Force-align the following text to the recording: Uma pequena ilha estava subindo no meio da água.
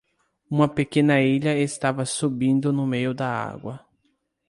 Uma 0.49 0.67
pequena 0.67 1.21
ilha 1.21 1.53
estava 1.55 2.07
subindo 2.07 2.73
no 2.73 2.87
meio 2.87 3.13
da 3.13 3.29
água. 3.29 3.85